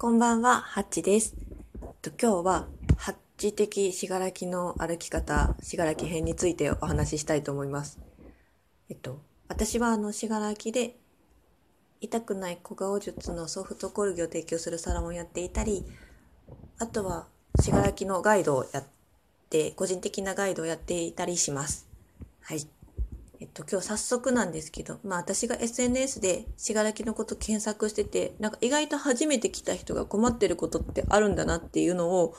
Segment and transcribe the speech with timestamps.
[0.00, 1.36] こんばんは、ハッチです。
[2.18, 8.00] 今日は、ハッチ的しがらきの歩き方、しがらき編についてお話ししたいと思います。
[8.88, 10.96] えっと、私はあの、しがらきで、
[12.00, 15.84] 痛くない小顔術のソフトコルギを提供するサロンをやっていたり、
[16.78, 17.26] あとは、
[17.60, 18.84] しがらきのガイドをやっ
[19.50, 21.86] て、個人的なガイドをやっていたりします。
[22.40, 22.66] はい。
[23.40, 32.34] えっと、今日早速なんですけど、まあ私が SNS でしがらきのこと検索してて、なんか意外と初めて来た人が困ってることってあるんだなっていうのを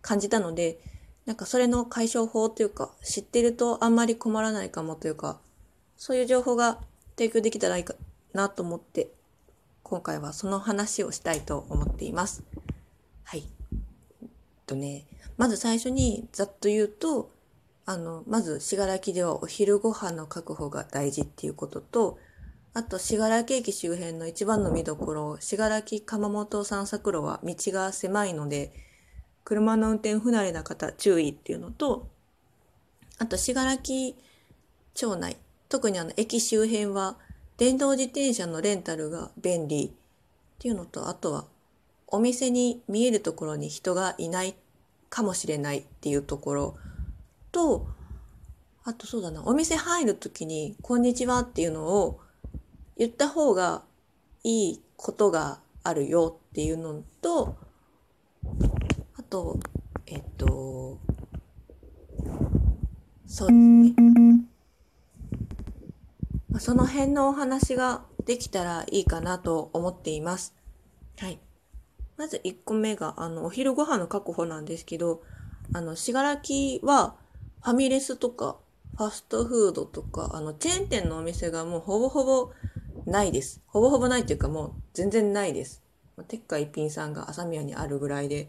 [0.00, 0.80] 感じたので、
[1.26, 5.38] なんかそれの解消法というか、知ってるとあんまり困らないかもというか、
[5.98, 6.78] そういう情報が
[7.18, 7.94] 提供できたらいいか
[8.32, 9.10] なと思って、
[9.82, 12.44] 今回はその話をしたいと思っています。
[13.24, 13.44] はい。
[14.22, 14.28] えっ
[14.66, 15.04] とね、
[15.36, 17.30] まず最初にざっと言うと、
[17.90, 22.20] あの、まず、しがらきではお昼ご飯の確保が大事っていうことと、
[22.72, 28.72] あと、しがらき駅周辺の一番の見どころ、しがらき鎌本散策路は道が狭いので、
[29.42, 32.06] 車の運転不慣れな方注意っていうのと、
[33.18, 34.14] あと、しがらき
[34.94, 35.36] 町内、
[35.68, 37.18] 特にあの、駅周辺は、
[37.56, 39.90] 電動自転車のレンタルが便利っ
[40.60, 41.44] ていうのと、あとは、
[42.06, 44.54] お店に見えるところに人がいない
[45.08, 46.76] かもしれないっていうところ、
[47.52, 47.86] と、
[48.84, 52.20] あとそうだな、お店入るときに、こんにちはっていうのを
[52.96, 53.82] 言った方が
[54.42, 57.56] いいことがあるよっていうのと、
[59.16, 59.58] あと、
[60.06, 60.98] えっと、
[63.26, 63.94] そうですね。
[66.58, 70.54] その辺のお話ができたらいいかなと思っています。
[71.18, 71.38] はい。
[72.16, 75.22] まず1個目が、あの、お昼ご飯の確保なんですけど、
[75.72, 77.16] あの、しがらきは、
[77.62, 78.56] ファミレスとか、
[78.96, 82.52] ファストフードとか、あの、チェーン店のお店がもうほぼほぼ
[83.06, 83.60] ないです。
[83.66, 85.82] ほぼほぼないっていうかもう全然ないです。
[86.28, 88.48] 鉄火一品さんが朝宮にあるぐらいで。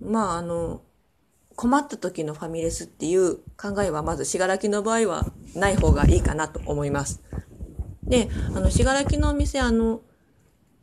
[0.00, 0.82] まあ、あの、
[1.56, 7.22] 困った時のファミレスっていう考えはまずしがらきの場合はない方がいいかなと思います。
[8.04, 10.00] で、あの、しがらきのお店、あの、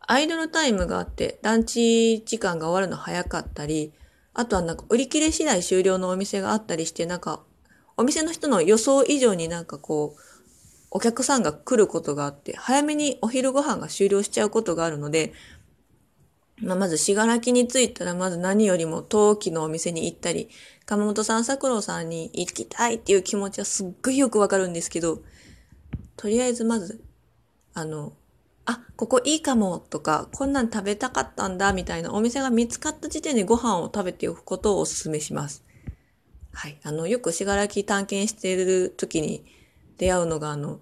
[0.00, 3.92] アイドルタイムがあって、ランチ時間が終わるの早かったり、
[4.34, 7.42] あとはなんか売り切れ次第終了のお店があったりして、なんか
[7.96, 10.20] お店の人の予想以上になんかこう、
[10.90, 15.32] お客さんが来ることがあって、早めにお昼ご飯が終了しちゃうことがあるので、
[16.60, 20.48] まあ、まず、しがらきに着いたら、まず何よりも陶器のお店に行ったり、
[20.86, 25.20] 鎌本さん、桜郎さんに行きたいっていう気持ちはすっごいよくわかるんですけど、
[26.16, 27.00] とりあえずまず、
[27.74, 28.12] あの、
[28.70, 35.64] あ、ここいいかもとか、こんなん食べたかったんだみたいなお店が見つかった時点でご飯を食べておくことをお勧めします。
[36.52, 36.78] はい。
[36.84, 39.46] あの、よくしがらき探検している時に
[39.96, 40.80] 出会うのが、あの、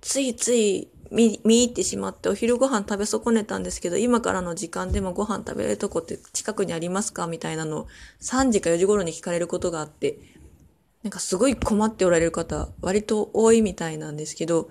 [0.00, 7.86] ついつい見、見入ってしまってお昼ご飯食べ損ねたんですけど、今からの時間でもご飯食べれるとこって近くにありますかみたいなのを
[8.18, 10.18] 3時か4時頃に聞かれることがあって、
[11.04, 14.68] なんかすごい困っておられる方、割と多いみたいなんですけど、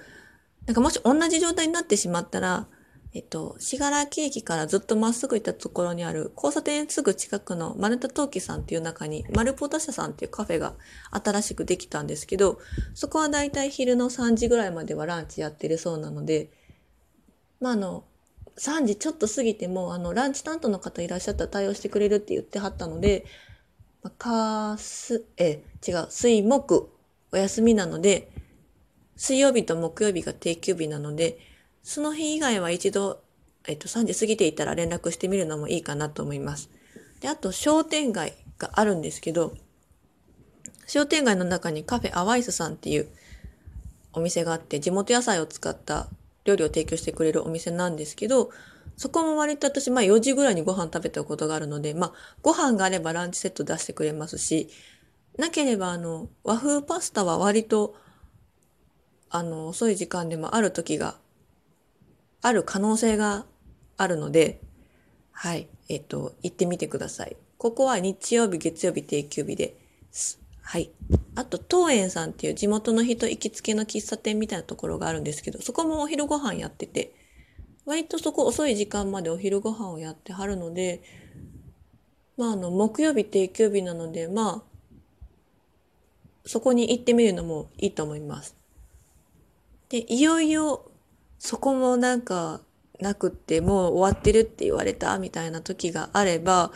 [0.66, 2.68] なんかもし同じ状態になってしまったら、
[3.14, 10.74] えっと、しがらき駅からずっとまっすぐ行ったところにある交差点すぐ近くの丸太陶器さんっていう中に、丸ポタ社さんっていうカフェが
[11.12, 12.60] 新しくできたんですけど、
[12.96, 16.50] そこはだいたい昼の3時ぐらいまではランチやってるそうなので、
[17.60, 18.04] まあ、あの、
[18.58, 23.26] 3時ちょっと過ぎても、あの、ランチ担当の方いらっしゃったら対応してくれるって言ってはったので、
[24.02, 26.90] まあ、かす、え、違う、水木、
[27.32, 28.33] お休みなので、
[29.16, 31.38] 水曜日と木曜日が定休日なので、
[31.84, 33.22] その日以外は一度、
[33.68, 36.70] えっと、3時過ぎていたら連絡してみるのもいいかなと思います。
[37.20, 39.54] で、あと、商店街があるんですけど、
[40.88, 43.08] 商店街の中にカフェアワイスさんっていう
[44.14, 46.08] お店があって、地元野菜を使った
[46.46, 48.50] 料理を提供してくれるお店なんですけど、
[48.98, 54.70] そこも割と私、まあ4時ぐらいにご飯食べたことがあるので、まあご飯があればランチセット出してくれますし、
[55.38, 57.96] なければあの、和風パスタは割と、
[59.36, 61.16] あの、遅い時間でもある時が、
[62.44, 63.48] ある可能性が
[63.98, 64.62] あるので、
[65.32, 67.36] はい、えっと、行ってみてください。
[67.58, 69.76] ここは日曜日、月曜日定休日で
[70.12, 70.40] す。
[70.62, 70.92] はい。
[71.34, 77.16] あと、東園さんっていう地元の人行きつけの喫茶店みたいなところがあるんですけど、そこもお昼ご飯やってて、
[77.86, 81.02] 割とそこ遅い時間までお昼ご飯をやってはるので、
[82.38, 84.64] まあ、あの、木曜日定休日なので、まあ、
[86.46, 88.63] そこに行ってみるのもいいと思います。
[89.94, 90.90] で、いよいよ、
[91.38, 92.62] そこもなんか、
[93.00, 96.72] なくって、もう終わってるって言われたみたいな時があれば、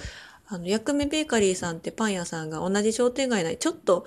[0.47, 4.05] あの、薬味ベーカリーさんってパン屋さんが同じ商店街内、ちょっと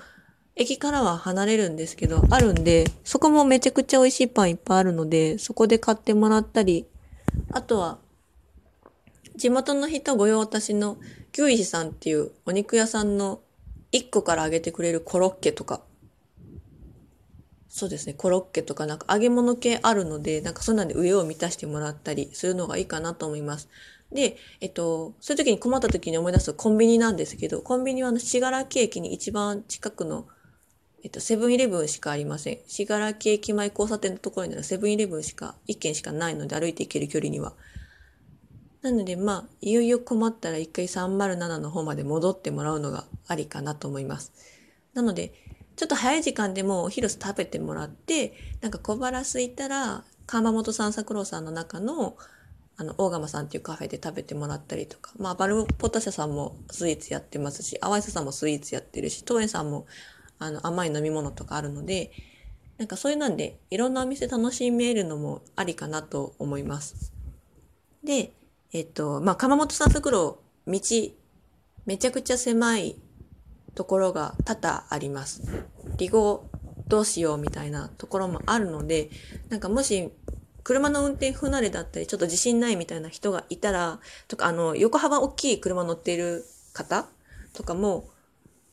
[0.54, 6.86] 駅からは離れるんですけど、あるんで、そこもめちゃくちゃ美味しいパンいっぱいあるので、そこで買ってもらったり、
[7.50, 7.98] あとは、
[9.34, 10.98] 地元の人御用達の
[11.32, 13.40] 牛石さんっていうお肉屋さんの
[13.90, 15.80] 1個から揚げてくれるコロッケとか、
[17.72, 23.68] そうですね、コロッケとかなんか揚げ物系あるので、なんかそんなんで上を満たしてもらったりするのがいいかなと思います。
[24.10, 30.26] で、えっと、そういう時に困った時に思い出すコンビニなんですけど、コンビニはあの、しがらき駅に一番近くの、
[31.04, 32.58] えっと、セブンイレブンしかありません。
[32.66, 37.52] しがらき駅前交差点のところにはセブンイレブンしか、一軒しかないので歩いて行ける距離には。
[38.82, 44.32] なので、まあ、いよいよ困ったら一回307の方まで戻ってもらうのがありかなと思います。
[44.92, 45.32] なので、
[45.80, 52.18] ちょっと早い時間でもお昼食べてもらって、なんか小腹空いたら、川本さん、桜さんの中の、
[52.76, 59.86] あの、大釜さんっていうカフェで食べてもらったりとか、まあ、バルポタ社さんもスイーツやってますし、淡磯さんもスイーツやってるし、東園さんも、
[60.38, 62.10] あの、甘い飲み物とかあるので、
[62.76, 67.14] なんかそういうなんで、いろんなお店楽しめるのもありかなと思います。
[68.04, 68.32] で、
[68.74, 70.78] えっと、まあ、鎌本さんところ、道、
[71.86, 72.96] めちゃくちゃ狭い
[73.74, 75.42] ところが多々あります。
[75.98, 76.48] 離合
[76.88, 79.10] どうしようみたいなところもあるので、
[79.48, 80.10] なんかもし
[80.62, 87.06] 車の運転不慣れだったり、ちょっと自信ないみたいな人がいたら、とか、あの、横幅大きい車乗っている方
[87.52, 88.08] とかも、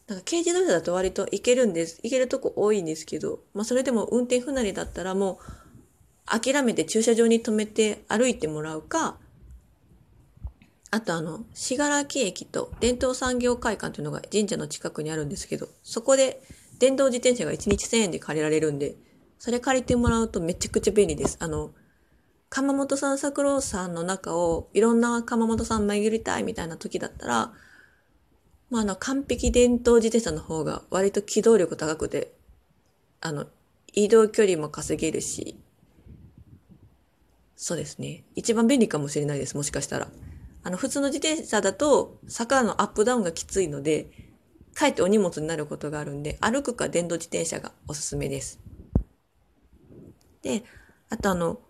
[0.07, 1.99] なんか軽自動車だと割と行けるんです。
[2.03, 9.17] 行けるとこ多いんですけど、まあそれでも運転不慣れだったらもう諦めて駐車場に止めて歩いてもらうか、
[10.89, 16.41] あとあの、信楽駅と伝統産業会館というのが神社の近くにあるんですけど、そこで
[16.79, 18.95] 電動自転車が1日1000円で借りられるんで、
[19.37, 21.37] それ借りてもらうとめちゃくちゃ便利です。
[21.41, 21.71] あの、
[22.49, 27.53] 鎌本さん桜さんの中をいろんな鎌本さん巡りたいみたいな時だったら、
[28.69, 32.33] まあ、あの、完璧電動自転車の方が割と機動力高くて、
[33.21, 33.47] あの、
[33.93, 35.57] 移動距離も稼げるし、
[37.55, 38.23] そうですね。
[38.35, 40.07] 一番便利かもしれないです、もしかしたら。
[40.67, 44.11] あの、普通の自転車だと坂のアップダウンがきついので、
[44.73, 48.59] かえってお荷物になることがあるんで、歩くか電動自転車がおすすめです。
[50.41, 50.65] で、
[51.07, 51.61] あとあの、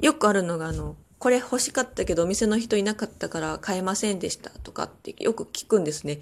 [0.00, 6.20] よくあるのがあの、これ欲しかったけどお店の人いなかったから買えませんでしたとかってよく聞くんですね。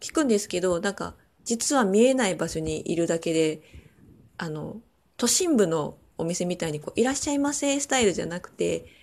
[0.00, 1.14] 聞くんですけど、なんか、
[1.44, 3.62] 実は見えない場所にいるだけで、
[4.36, 4.82] あの、
[5.16, 8.97] 都心部のお店みたいにこう、いらっしゃいませスタイルじゃなくて、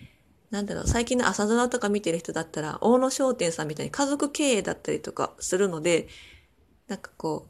[0.55, 6.07] なんだろう、最近の朝ドラとか見てる人だったら、大野商店さんみたいに家族経営だったりとかするので、
[6.87, 7.47] なんかこ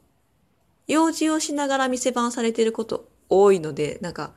[0.88, 4.32] 用事をしながら店番されてること多いので、なんか、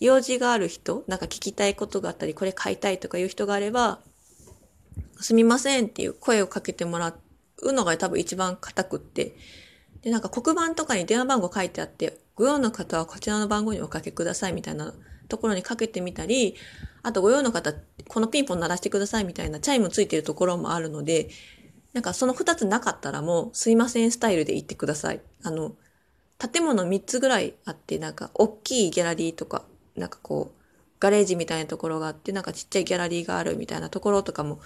[0.00, 4.00] 用事がある人、なんか聞きたいことがあったり、これ買いたいとかいう人があれば、
[5.20, 7.14] すみませんっていう声をかけてもら
[7.58, 9.36] うのが多分一番硬くって、
[10.02, 14.92] で、なんか黒板とかに電話番号書いてあって、ご用の方はこちらの番号におかけくださいみたいな
[15.28, 16.56] ところにかけてみたり、
[17.02, 17.74] あとご用の方、
[18.08, 21.28] このピンポン鳴らしてくださいみたいなチャイムついてるところもあるので、
[21.92, 25.20] なんかその二つなかったらもうすいませんスタイルで言ってください。
[25.42, 25.76] あの、
[26.38, 29.64] 建物三つぐらいあって、なんか大きいギャラリーとか、
[29.96, 30.60] なんかこう、
[30.98, 34.60] ガレージみたいなところがあって、なんかちっちゃいギャラリーがあるみたいなところとかも、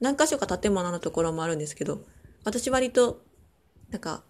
[0.00, 2.04] 何箇所か建物のところもあるんですけど、
[2.44, 3.22] 私割と、
[3.90, 4.22] なんか、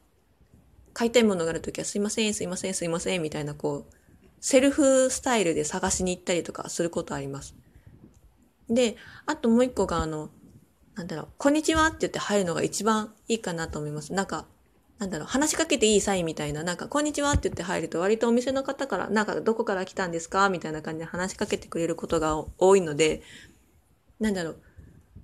[0.94, 3.97] 買いたいものがあるときは、すいません、すいません、すいません、みたいな、こう、
[4.40, 7.54] セルフスタイルで探しに行ったりとかすることあります。
[8.68, 8.96] で、
[9.26, 10.30] あともう一個が、あの、
[10.94, 14.12] なんだろう、こんにちはって言って入るのが一番いいかなと思います。
[14.12, 14.46] なんか、
[14.98, 23.22] なんだろう、話しかけていいサインみたいな、なんか、こんにちはって言って入ると、割とお店の方から、なんか、どこから来たんですかみたいな感じで話しかけてくれることが多いので、
[24.18, 24.62] なんだろう、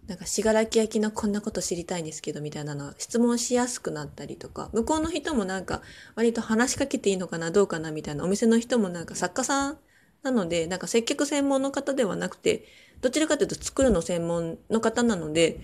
[0.07, 5.81] なんか、しがらき焼きのこんなこと知りたいんですけど、みたいなのは質問しやすくなったりとか、向こうの人もなんか、
[6.15, 9.79] 割と話しかけていいのかな、どうかな、みたいな、お店の人もなんか作家さん
[10.23, 12.67] なので、なんか接客専門の方ではなくて、
[13.01, 15.61] どちらかというと作るの専門の方なので、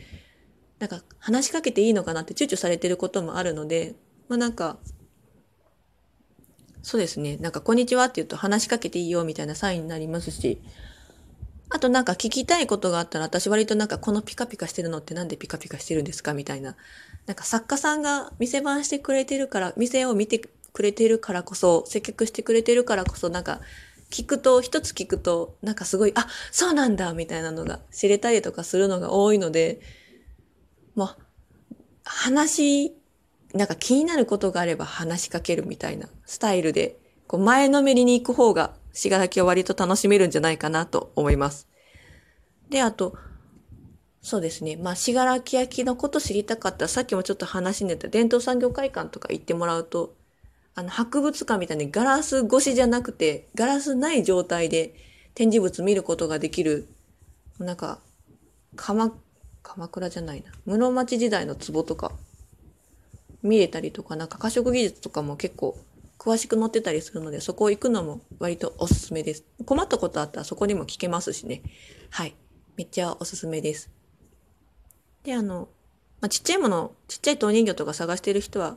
[0.78, 3.94] なんか話しかけていいのかなって躊躇されてることもあるので、
[4.28, 4.78] まあなんか、
[6.82, 7.36] そうですね。
[7.36, 10.62] なんか、こんにちはって言うと話しかけていいよみたいなサインになりますし、
[11.70, 16.76] あとなんか聞きたいことがあったら私割となんかこのピカピカしてるのってなんでピカピカしてるんですかみたいな。
[17.26, 20.40] なんか作家さんが店番してくれてるから、店を見て
[20.72, 23.60] くれてるからこそ、接客してくれてるからこそ、なんか
[24.10, 29.80] 聞くと、一つ聞くと、なんかすごい、あ、そうなんだみたいなのが知れたりとかするのが多いので、
[30.96, 31.16] もう、
[32.04, 32.96] 話、
[33.54, 36.98] なんか気になることがあれば話しかけるみたいなスタイルで、
[37.28, 41.68] こう前のめりに行く方が、しがらきを割と楽しめるんじゃないかなと思います。
[42.68, 43.16] で、あと、
[44.22, 44.76] そうですね。
[44.76, 50.14] まあ、しがらき焼きのこと知りたかったら、さっきもちょっと話に出た伝統産業会館とか行ってもらうと、
[50.74, 54.94] あの、博物館みたいにガラス越しじゃなくて、ガラスない状態で
[55.34, 56.88] 展示物見ることができる、
[57.58, 57.98] なんか、
[58.76, 59.12] 鎌
[59.62, 60.52] 鎌倉じゃないな。
[60.66, 62.12] 室町時代の壺とか
[63.42, 65.78] 見れたりとか、なんか加色技術とかも結構
[66.20, 69.44] 詳しく載ってたりするので、そこ行くのも割とおすすめです。
[69.64, 71.62] 困ったことあったらそこにも聞けますしね。
[72.10, 72.36] はい。
[72.76, 73.88] めっちゃおすすめです。
[75.22, 75.70] で、あの、
[76.20, 78.76] まあ、ちっちゃいもの、ちっちゃい陶人形とか探してる人は、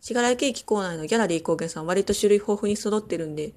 [0.00, 3.52] しがらき駅構内のギャラリー高原さん割と種類豊富に揃ってるんで、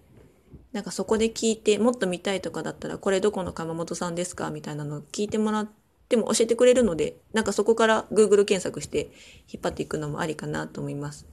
[0.72, 4.52] なんかそこで聞いて、もっと見たいとかだったら、これどこの窯元さんですか？
[4.52, 5.70] みたいなのを聞いてもらっ
[6.08, 9.10] ても教えてくれるので、なんかそこから Google 検索して
[9.52, 11.26] 引っ張っていくのもありかなと思います。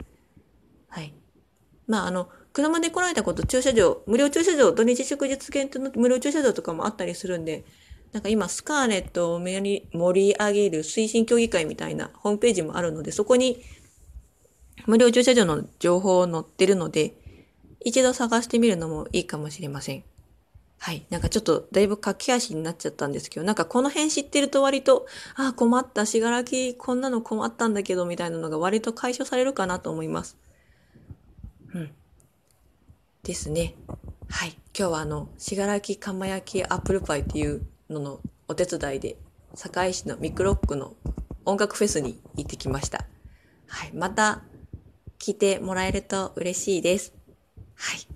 [0.89, 1.13] はい。
[1.87, 7.65] まあ、あの、車で来られたこと駐車場、無料駐車場、土日祝日限定の無料駐車場とかもあったりするんで、
[8.13, 13.63] なんか今、スカーレットを盛り上げる推進協議会みたいなホームページもあるので、そこに
[14.87, 17.15] 無料駐車場の情報を載ってるので、
[17.85, 20.05] 一度探してみるのもいいかもしれません。
[20.79, 21.07] はい。
[21.11, 30.37] なんかちょっとだいぶ駆け足になっちゃったんですけど、なんかこの辺知ってると割と、ああ、困った、しがらき、こんなの困ったんだけど、みたいなのが割と解消されるかなと思います。
[31.75, 31.91] うん。
[33.23, 33.75] ですね。
[34.29, 34.59] はい。
[34.79, 39.17] 今日はあの、しがらき釜焼きアップルパイっていうののお手伝いで、
[39.55, 40.95] 堺市のミクロックの
[41.45, 43.05] 音楽フェスに行ってきました。
[43.67, 43.93] はい。
[43.93, 44.43] また、
[45.19, 47.15] 聞いてもらえると嬉しいです。
[47.75, 48.07] はい。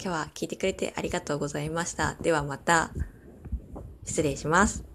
[0.00, 2.14] 今日は聞いてくれてありがとうございました。
[2.20, 2.92] ではまた、
[4.04, 4.93] 失礼します。